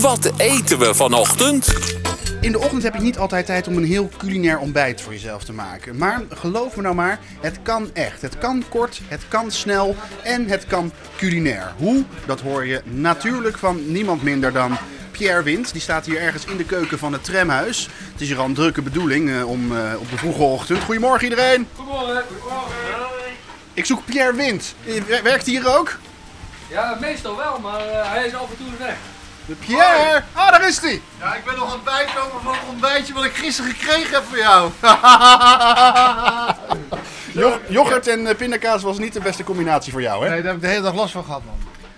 Wat 0.00 0.32
eten 0.36 0.78
we 0.78 0.94
vanochtend? 0.94 1.72
In 2.40 2.52
de 2.52 2.58
ochtend 2.58 2.82
heb 2.82 2.94
je 2.94 3.00
niet 3.00 3.18
altijd 3.18 3.46
tijd 3.46 3.66
om 3.68 3.76
een 3.76 3.84
heel 3.84 4.08
culinair 4.16 4.58
ontbijt 4.58 5.00
voor 5.00 5.12
jezelf 5.12 5.44
te 5.44 5.52
maken. 5.52 5.96
Maar 5.96 6.22
geloof 6.30 6.76
me 6.76 6.82
nou 6.82 6.94
maar, 6.94 7.18
het 7.40 7.58
kan 7.62 7.90
echt. 7.92 8.22
Het 8.22 8.38
kan 8.38 8.64
kort, 8.68 9.00
het 9.08 9.28
kan 9.28 9.50
snel 9.50 9.96
en 10.22 10.48
het 10.48 10.66
kan 10.66 10.92
culinair. 11.16 11.74
Hoe? 11.76 12.04
Dat 12.26 12.40
hoor 12.40 12.66
je 12.66 12.80
natuurlijk 12.84 13.58
van 13.58 13.92
niemand 13.92 14.22
minder 14.22 14.52
dan 14.52 14.76
Pierre 15.10 15.42
Wind. 15.42 15.72
Die 15.72 15.82
staat 15.82 16.06
hier 16.06 16.20
ergens 16.20 16.44
in 16.44 16.56
de 16.56 16.64
keuken 16.64 16.98
van 16.98 17.12
het 17.12 17.24
tramhuis. 17.24 17.88
Het 18.12 18.20
is 18.20 18.28
hier 18.28 18.38
al 18.38 18.44
een 18.44 18.54
drukke 18.54 18.82
bedoeling 18.82 19.30
eh, 19.30 19.48
om 19.48 19.76
eh, 19.76 20.00
op 20.00 20.10
de 20.10 20.16
vroege 20.16 20.42
ochtend. 20.42 20.82
Goedemorgen 20.82 21.28
iedereen. 21.28 21.68
Goedemorgen, 21.76 22.22
goedemorgen. 22.40 22.74
Ik 23.74 23.84
zoek 23.84 24.04
Pierre 24.04 24.34
Wind. 24.34 24.74
Eh, 24.86 25.22
Werkt 25.22 25.46
hij 25.46 25.54
hier 25.54 25.76
ook? 25.76 25.98
Ja, 26.70 26.96
meestal 27.00 27.36
wel, 27.36 27.58
maar 27.60 27.80
eh, 27.80 28.10
hij 28.12 28.26
is 28.26 28.34
af 28.34 28.50
en 28.50 28.56
toe 28.56 28.66
weg. 28.78 28.96
Pierre! 29.54 30.22
Ah, 30.32 30.50
daar 30.50 30.68
is 30.68 30.78
hij! 30.80 31.00
Ja, 31.18 31.34
ik 31.34 31.44
ben 31.44 31.56
nog 31.56 31.66
aan 31.66 31.72
het 31.72 31.84
bijkomen 31.84 32.42
van 32.42 32.52
het 32.52 32.62
ontbijtje 32.68 33.14
wat 33.14 33.24
ik 33.24 33.34
gisteren 33.34 33.70
gekregen 33.70 34.10
heb 34.14 34.24
voor 34.28 34.38
jou. 34.38 34.70
Jo- 37.32 37.60
yoghurt 37.68 38.06
en 38.08 38.26
eh, 38.26 38.36
pindakaas 38.36 38.82
was 38.82 38.98
niet 38.98 39.12
de 39.12 39.20
beste 39.20 39.44
combinatie 39.44 39.92
voor 39.92 40.02
jou, 40.02 40.24
hè? 40.24 40.30
Nee, 40.30 40.38
daar 40.42 40.46
heb 40.46 40.56
ik 40.56 40.60
de 40.62 40.68
hele 40.68 40.82
dag 40.82 40.94
last 40.94 41.12
van 41.12 41.24
gehad, 41.24 41.42
man. 41.44 41.54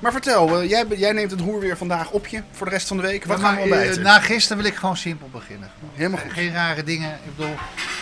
Maar 0.00 0.12
vertel, 0.12 0.60
eh, 0.60 0.68
jij, 0.68 0.84
jij 0.96 1.12
neemt 1.12 1.30
het 1.30 1.40
roer 1.40 1.60
weer 1.60 1.76
vandaag 1.76 2.10
op 2.10 2.26
je 2.26 2.42
voor 2.52 2.66
de 2.66 2.72
rest 2.72 2.88
van 2.88 2.96
de 2.96 3.02
week. 3.02 3.24
Wat 3.24 3.40
gaan 3.40 3.50
we 3.54 3.56
eh, 3.56 3.62
ontbijten? 3.62 4.02
Na 4.02 4.20
gisteren 4.20 4.62
wil 4.62 4.72
ik 4.72 4.76
gewoon 4.76 4.96
simpel 4.96 5.28
beginnen. 5.32 5.70
Helemaal 5.94 6.20
goed. 6.20 6.32
Geen 6.32 6.52
rare 6.52 6.84
dingen. 6.84 7.10
Ik 7.24 7.36
bedoel, 7.36 7.54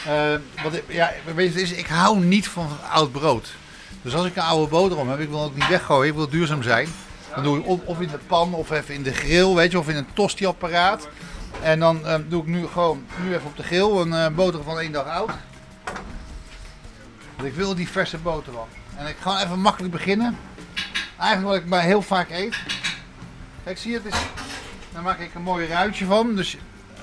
eh, 0.07 0.62
wat 0.62 0.73
ik, 0.74 0.84
ja, 0.87 1.12
weet 1.34 1.55
je, 1.55 1.77
ik 1.77 1.87
hou 1.87 2.18
niet 2.18 2.48
van 2.48 2.68
oud 2.93 3.12
brood. 3.12 3.48
Dus 4.02 4.15
als 4.15 4.27
ik 4.27 4.37
een 4.37 4.43
oude 4.43 4.68
boterham 4.70 5.09
heb, 5.10 5.18
ik 5.20 5.29
wil 5.29 5.43
ook 5.43 5.55
niet 5.55 5.68
weggooien, 5.68 6.09
ik 6.10 6.15
wil 6.15 6.29
duurzaam 6.29 6.62
zijn. 6.62 6.88
Dan 7.42 7.47
doe 7.47 7.59
ik 7.59 7.88
of, 7.88 8.01
in 8.01 8.09
de 8.09 8.19
pan 8.27 8.55
of 8.55 8.70
even 8.70 8.95
in 8.95 9.02
de 9.02 9.12
grill, 9.12 9.55
weet 9.55 9.70
je, 9.70 9.79
of 9.79 9.88
in 9.88 9.96
een 9.96 10.12
tosti-apparaat. 10.12 11.09
En 11.62 11.79
dan 11.79 12.06
eh, 12.06 12.15
doe 12.29 12.42
ik 12.42 12.48
nu 12.48 12.66
gewoon, 12.66 13.04
nu 13.23 13.35
even 13.35 13.46
op 13.46 13.57
de 13.57 13.63
grill, 13.63 13.90
een 13.90 14.13
eh, 14.13 14.35
boterham 14.35 14.65
van 14.65 14.80
één 14.80 14.93
dag 14.93 15.07
oud. 15.07 15.30
Want 17.37 17.48
ik 17.48 17.54
wil 17.54 17.74
die 17.74 17.88
verse 17.88 18.18
boterham. 18.18 18.68
En 18.96 19.07
ik 19.07 19.16
ga 19.21 19.43
even 19.45 19.60
makkelijk 19.60 19.93
beginnen. 19.93 20.38
Eigenlijk 21.18 21.52
wat 21.52 21.63
ik 21.63 21.68
maar 21.68 21.82
heel 21.82 22.02
vaak 22.02 22.30
eet. 22.30 22.57
Kijk, 23.65 23.79
zie 23.79 23.91
je, 23.91 23.96
het 23.96 24.07
is, 24.07 24.20
daar 24.93 25.02
maak 25.02 25.18
ik 25.18 25.35
een 25.35 25.43
mooi 25.43 25.66
ruitje 25.66 26.04
van. 26.04 26.35
Dus 26.35 26.57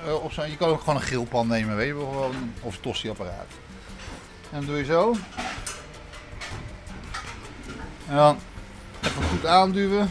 eh, 0.06 0.24
op 0.24 0.32
je 0.32 0.58
kan 0.58 0.70
ook 0.70 0.80
gewoon 0.80 0.96
een 0.96 1.02
grillpan 1.02 1.48
nemen, 1.48 1.76
weet 1.76 1.88
je, 1.88 1.96
wel, 1.96 2.32
of 2.62 2.76
een 2.76 2.82
tosti-apparaat. 2.82 3.48
En 4.52 4.58
dan 4.58 4.66
doe 4.66 4.78
je 4.78 4.86
zo. 4.86 5.16
En 8.08 8.16
dan 8.16 8.38
even 9.02 9.24
goed 9.24 9.46
aanduwen. 9.46 10.10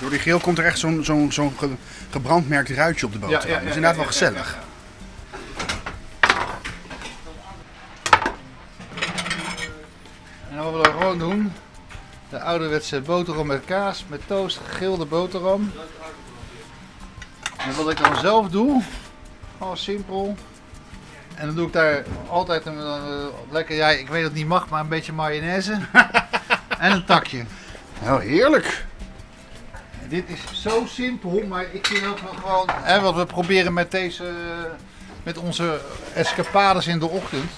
Door 0.00 0.10
die 0.10 0.18
grill 0.18 0.38
komt 0.40 0.58
er 0.58 0.64
echt 0.64 0.78
zo'n 0.78 1.04
zo'n 1.04 1.32
zo'n 1.32 1.54
ge- 1.58 1.74
gebrandmerkt 2.10 2.70
ruitje 2.70 3.06
op 3.06 3.12
de 3.12 3.18
boterham. 3.18 3.48
dat 3.48 3.60
is 3.62 3.66
inderdaad 3.66 3.96
wel 3.96 4.04
gezellig. 4.04 4.56
En 10.50 10.56
dan 10.56 10.64
wat 10.64 10.74
we 10.74 10.82
dan 10.82 10.92
gewoon 10.92 11.18
doen, 11.18 11.52
de 12.28 12.40
ouderwetse 12.40 13.00
boterham 13.00 13.46
met 13.46 13.64
kaas, 13.64 14.04
met 14.08 14.20
toast, 14.26 14.60
gegilde 14.68 15.04
boterham. 15.04 15.72
En 17.56 17.74
wat 17.76 17.90
ik 17.90 18.02
dan 18.02 18.16
zelf 18.16 18.48
doe, 18.48 18.82
gewoon 19.58 19.76
simpel. 19.76 20.36
En 21.34 21.46
dan 21.46 21.54
doe 21.54 21.66
ik 21.66 21.72
daar 21.72 22.04
altijd 22.28 22.66
een 22.66 22.78
eh, 22.78 23.24
lekker, 23.50 23.76
ja 23.76 23.88
ik 23.88 24.08
weet 24.08 24.20
dat 24.22 24.30
het 24.30 24.38
niet 24.38 24.46
mag, 24.48 24.68
maar 24.68 24.80
een 24.80 24.88
beetje 24.88 25.12
mayonaise. 25.12 25.78
en 26.78 26.92
een 26.92 27.04
takje. 27.04 27.44
Oh, 28.02 28.18
heerlijk. 28.18 28.84
Dit 30.08 30.24
is 30.26 30.62
zo 30.62 30.84
simpel, 30.88 31.42
maar 31.48 31.64
ik 31.72 31.86
vind 31.86 32.06
ook 32.06 32.18
wel 32.18 32.32
gewoon, 32.32 32.68
hè, 32.70 33.00
wat 33.00 33.14
we 33.14 33.26
proberen 33.26 33.72
met 33.72 33.90
deze, 33.90 34.24
met 35.22 35.38
onze 35.38 35.80
escapades 36.14 36.86
in 36.86 36.98
de 36.98 37.08
ochtend. 37.08 37.50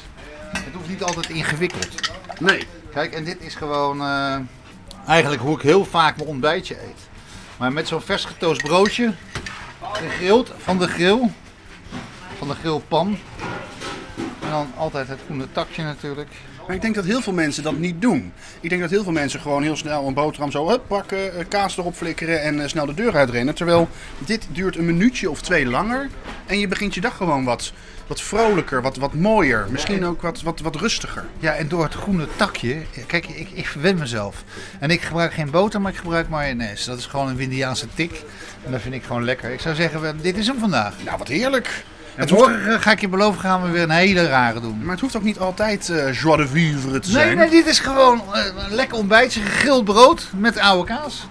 Het 0.53 0.75
hoeft 0.75 0.89
niet 0.89 1.03
altijd 1.03 1.29
ingewikkeld. 1.29 2.11
Nee. 2.41 2.67
Kijk, 2.93 3.13
en 3.13 3.25
dit 3.25 3.41
is 3.41 3.55
gewoon 3.55 4.01
eh, 4.01 4.37
eigenlijk 5.07 5.43
hoe 5.43 5.57
ik 5.57 5.63
heel 5.63 5.85
vaak 5.85 6.17
mijn 6.17 6.29
ontbijtje 6.29 6.75
eet. 6.75 7.09
Maar 7.57 7.73
met 7.73 7.89
zo'n 7.89 8.01
vers 8.01 8.25
getoast 8.25 8.63
broodje, 8.63 9.15
gegrild 9.93 10.53
van 10.59 10.79
de 10.79 10.89
grill, 10.89 11.31
van 12.39 12.49
de 12.49 12.55
grillpan. 12.55 13.19
En 14.49 14.55
dan 14.55 14.73
altijd 14.77 15.09
het 15.09 15.19
groene 15.25 15.47
takje 15.53 15.83
natuurlijk. 15.83 16.29
Maar 16.67 16.77
ik 16.77 16.83
denk 16.83 16.95
dat 16.95 17.05
heel 17.05 17.21
veel 17.21 17.33
mensen 17.33 17.63
dat 17.63 17.79
niet 17.79 18.01
doen. 18.01 18.33
Ik 18.61 18.69
denk 18.69 18.81
dat 18.81 18.91
heel 18.91 19.03
veel 19.03 19.13
mensen 19.13 19.41
gewoon 19.41 19.63
heel 19.63 19.77
snel 19.77 20.07
een 20.07 20.15
boterham 20.15 20.51
zo 20.51 20.69
hup, 20.69 20.83
pakken, 20.87 21.39
eh, 21.39 21.45
kaas 21.49 21.79
erop 21.79 21.95
flikkeren 21.95 22.43
en 22.43 22.61
eh, 22.61 22.69
snel 22.69 22.87
de 22.87 22.95
deur 22.95 23.17
uitrennen. 23.17 23.55
Terwijl 23.55 23.89
dit 24.19 24.47
duurt 24.53 24.77
een 24.77 24.85
minuutje 24.85 25.31
of 25.31 25.41
twee 25.41 25.67
langer. 25.67 26.09
En 26.47 26.59
je 26.59 26.69
begint 26.69 26.95
je 26.95 27.01
dag 27.01 27.17
gewoon 27.17 27.45
wat, 27.45 27.73
wat 28.07 28.21
vrolijker, 28.21 28.83
wat, 28.83 28.97
wat 28.97 29.15
mooier. 29.15 29.67
Misschien 29.71 30.05
ook 30.05 30.23
wat, 30.23 30.43
wat, 30.43 30.61
wat 30.61 30.77
rustiger. 30.77 31.25
Ja, 31.39 31.55
en 31.55 31.69
door 31.69 31.83
het 31.83 31.95
groene 31.95 32.27
takje, 32.37 32.77
kijk, 33.07 33.27
ik, 33.27 33.49
ik 33.51 33.67
verwen 33.67 33.99
mezelf. 33.99 34.45
En 34.79 34.91
ik 34.91 35.03
gebruik 35.03 35.33
geen 35.33 35.51
boter, 35.51 35.81
maar 35.81 35.93
ik 35.93 35.99
gebruik 35.99 36.29
mayonaise. 36.29 36.91
Dat 36.91 36.99
is 36.99 37.07
gewoon 37.07 37.29
een 37.29 37.37
Windiaanse 37.37 37.87
tik. 37.95 38.23
En 38.65 38.73
dat 38.73 38.81
vind 38.81 38.95
ik 38.95 39.03
gewoon 39.03 39.25
lekker. 39.25 39.51
Ik 39.51 39.61
zou 39.61 39.75
zeggen, 39.75 40.19
dit 40.21 40.37
is 40.37 40.47
hem 40.47 40.59
vandaag. 40.59 40.95
Nou, 41.05 41.19
wat 41.19 41.29
heerlijk. 41.29 41.85
En 42.19 42.29
morgen 42.35 42.81
ga 42.81 42.91
ik 42.91 43.01
je 43.01 43.09
beloven, 43.09 43.41
gaan 43.41 43.63
we 43.63 43.69
weer 43.71 43.83
een 43.83 43.91
hele 43.91 44.27
rare 44.29 44.61
doen. 44.61 44.79
maar 44.83 44.91
het 44.91 45.01
hoeft 45.01 45.17
ook 45.17 45.23
niet 45.23 45.39
altijd 45.39 45.89
eh 45.89 46.13
joie 46.13 46.37
de 46.37 46.47
vivre 46.49 46.99
te 47.01 47.11
Nee, 47.13 47.23
zijn. 47.25 47.37
nee, 47.37 47.51
dit 47.51 47.67
is 47.67 47.79
gewoon 47.79 48.23
eh, 48.35 48.45
een 48.69 48.75
lekker 48.75 48.97
ontbijtje, 48.97 49.41
gegrild 49.41 49.85
brood 49.85 50.31
met 50.37 50.59
oude 50.59 50.85
kaas. 50.95 51.29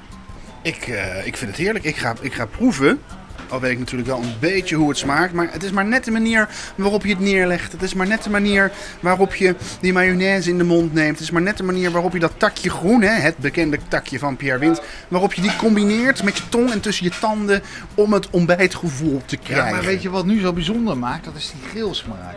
Ik, 0.62 0.88
eh, 0.88 1.26
ik 1.26 1.38
vind 1.38 1.52
het 1.52 1.60
heerlijk. 1.60 1.86
Ik 1.86 1.96
ga, 1.98 2.14
ik 2.22 2.34
ga 2.34 2.46
proeven. 2.46 3.02
Al 3.50 3.60
weet 3.60 3.72
ik 3.72 3.80
natuurlijk 3.80 4.10
wel 4.10 4.22
een 4.22 4.34
beetje 4.40 4.76
hoe 4.76 4.90
het 4.90 4.98
smaakt. 4.98 5.34
Maar 5.34 5.48
het 5.52 5.64
is 5.64 5.72
maar 5.72 5.86
net 5.86 6.04
de 6.04 6.12
manier 6.12 6.50
waarop 6.76 7.04
je 7.04 7.10
het 7.10 7.20
neerlegt. 7.20 7.72
Het 7.72 7.82
is 7.82 7.94
maar 7.94 8.08
net 8.08 8.24
de 8.24 8.30
manier 8.30 8.72
waarop 9.00 9.36
je 9.36 9.56
die 9.82 9.94
mayonaise 9.94 10.50
in 10.50 10.58
de 10.58 10.64
mond 10.64 10.94
neemt. 10.94 11.12
Het 11.12 11.20
is 11.20 11.32
maar 11.32 11.42
net 11.42 11.58
de 11.58 11.64
manier 11.64 11.92
waarop 11.92 12.14
je 12.14 12.20
dat 12.20 12.34
takje 12.38 12.70
groen, 12.70 13.02
hè, 13.02 13.14
het 13.14 13.38
bekende 13.38 13.80
takje 13.88 14.20
van 14.20 14.36
Pierre 14.36 14.60
Wind. 14.60 14.82
Waarop 15.08 15.34
je 15.34 15.42
die 15.42 15.56
combineert 15.56 16.24
met 16.24 16.38
je 16.38 16.44
tong 16.50 16.72
en 16.72 16.80
tussen 16.80 17.06
je 17.06 17.12
tanden 17.20 17.62
om 17.96 18.14
het 18.14 18.30
ontbijtgevoel 18.30 19.22
te 19.26 19.38
krijgen. 19.38 19.66
Ja, 19.66 19.72
maar 19.72 19.84
weet 19.84 20.02
je 20.02 20.10
wat 20.10 20.26
nu 20.26 20.40
zo 20.40 20.54
bijzonder 20.54 20.98
maakt? 20.98 21.26
Dat 21.26 21.36
is 21.36 21.52
die 21.60 21.70
grillsmaak. 21.70 22.36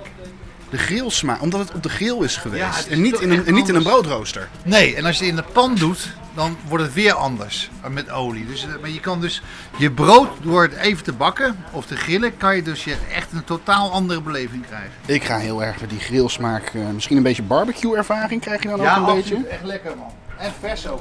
De 0.71 0.78
grillsmaak, 0.78 1.42
omdat 1.42 1.60
het 1.60 1.75
op 1.75 1.82
de 1.82 1.88
grill 1.88 2.22
is 2.22 2.37
geweest. 2.37 2.62
Ja, 2.62 2.71
het 2.71 2.87
is 2.87 2.92
en 2.92 3.03
niet 3.03 3.21
in, 3.21 3.31
een, 3.31 3.47
en 3.47 3.54
niet 3.54 3.69
in 3.69 3.75
een 3.75 3.82
broodrooster. 3.82 4.48
Nee, 4.62 4.97
en 4.97 5.04
als 5.04 5.19
je 5.19 5.25
het 5.25 5.31
in 5.31 5.37
de 5.37 5.53
pan 5.53 5.75
doet, 5.75 6.12
dan 6.34 6.56
wordt 6.68 6.84
het 6.84 6.92
weer 6.92 7.12
anders 7.12 7.70
eh, 7.82 7.91
met 7.91 8.10
olie. 8.10 8.46
Dus, 8.46 8.66
eh, 8.66 8.72
maar 8.80 8.91
je 8.91 9.00
kan 9.00 9.20
dus 9.20 9.42
je 9.76 9.91
brood 9.91 10.28
door 10.42 10.62
het 10.62 10.74
even 10.74 11.04
te 11.04 11.12
bakken 11.12 11.64
of 11.72 11.86
te 11.86 11.96
grillen, 11.96 12.36
kan 12.36 12.56
je 12.56 12.62
dus 12.62 12.84
je 12.84 12.96
echt 13.14 13.32
een 13.32 13.44
totaal 13.44 13.92
andere 13.92 14.20
beleving 14.20 14.66
krijgen. 14.66 14.91
Ik 15.06 15.24
ga 15.24 15.38
heel 15.38 15.64
erg 15.64 15.80
met 15.80 15.91
die 15.91 15.98
grillsmaak. 16.00 16.64
eh, 16.74 16.88
misschien 16.94 17.16
een 17.16 17.22
beetje 17.22 17.42
barbecue 17.42 17.96
ervaring 17.96 18.41
krijg 18.41 18.62
je 18.62 18.68
dan 18.68 18.80
ook 18.80 19.08
een 19.08 19.14
beetje. 19.14 19.46
echt 19.46 19.64
lekker 19.64 19.96
man. 19.96 20.12
En 20.38 20.52
vers 20.60 20.88
ook. 20.88 21.00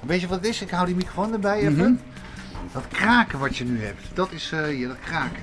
Weet 0.00 0.20
je 0.20 0.26
wat 0.28 0.36
het 0.38 0.46
is? 0.46 0.62
Ik 0.62 0.70
hou 0.70 0.86
die 0.86 0.94
microfoon 0.94 1.32
erbij 1.32 1.58
even. 1.58 1.72
Mhm. 1.72 1.92
Dat 2.72 2.84
kraken 2.88 3.38
wat 3.38 3.56
je 3.56 3.64
nu 3.64 3.84
hebt, 3.84 4.02
dat 4.14 4.32
is 4.32 4.52
hier, 4.68 4.88
dat 4.88 4.96
kraken. 5.04 5.42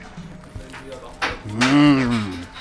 Mm. 1.63 2.09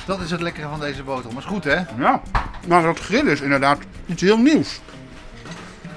Dat 0.07 0.21
is 0.21 0.31
het 0.31 0.41
lekkere 0.41 0.69
van 0.69 0.81
deze 0.81 1.03
boterham. 1.03 1.35
Maar 1.35 1.43
is 1.43 1.49
goed 1.49 1.65
hè? 1.65 1.77
Ja, 1.99 2.23
maar 2.69 2.83
dat 2.83 2.99
grillen 2.99 3.33
is 3.33 3.41
inderdaad 3.41 3.79
iets 4.07 4.23
heel 4.23 4.39
nieuws. 4.39 4.81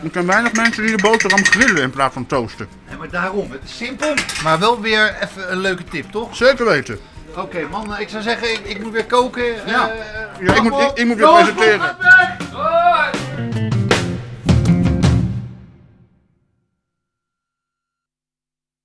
Er 0.03 0.09
zijn 0.11 0.25
weinig 0.25 0.53
mensen 0.53 0.83
die 0.85 0.95
de 0.97 1.01
boterham 1.03 1.45
grillen 1.45 1.81
in 1.81 1.89
plaats 1.89 2.13
van 2.13 2.25
toasten. 2.25 2.67
Nee, 2.87 2.97
maar 2.97 3.09
daarom. 3.09 3.51
Het 3.51 3.61
is 3.63 3.77
simpel, 3.77 4.13
maar 4.43 4.59
wel 4.59 4.81
weer 4.81 5.15
even 5.21 5.51
een 5.51 5.57
leuke 5.59 5.83
tip, 5.83 6.11
toch? 6.11 6.35
Zeker 6.35 6.65
weten. 6.65 6.99
Oké 7.35 7.67
man, 7.69 7.99
ik 7.99 8.09
zou 8.09 8.23
zeggen, 8.23 8.51
ik, 8.51 8.59
ik 8.63 8.83
moet 8.83 8.91
weer 8.91 9.05
koken. 9.05 9.43
Ja. 9.65 9.89
Eh, 9.89 10.45
Ja, 10.47 10.53
ik 10.53 10.61
moet- 10.61 10.81
ik- 10.81 10.91
ik 10.97 11.05
moet 11.05 11.17
weer 11.17 11.27
presenteren. 11.27 11.95